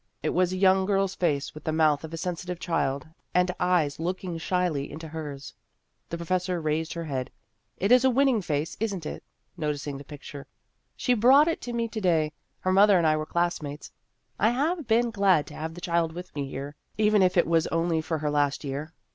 [0.23, 3.99] It was a young girl's face with the mouth of a sensitive child and eyes
[3.99, 5.53] looking shyly into hers.
[6.09, 7.29] The professor raised her head.
[7.77, 9.23] "It is a winning face, is n't it?"
[9.65, 10.47] noticing the picture;"
[10.95, 12.33] she brought it to me to day.
[12.61, 13.91] Her mother and I were classmates;
[14.39, 17.67] I have been glad to have the child with me here, even if it was
[17.67, 18.95] only for her last year.